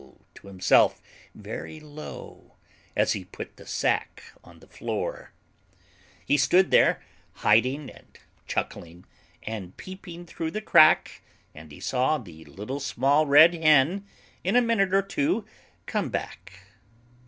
[0.33, 0.99] to himself,
[1.35, 2.55] very low,
[2.97, 5.31] As he put the sack on the floor.
[6.25, 8.17] He stood there, hiding and
[8.47, 9.05] chuckling,
[9.43, 11.21] And peeping through the crack,
[11.53, 14.03] And he saw the Little Small Red Hen,
[14.43, 15.45] In a minute or two,
[15.85, 16.61] come back.